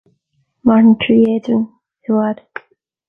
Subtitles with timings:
[0.69, 1.63] Maireann croí éadrom
[2.07, 2.43] i bhfad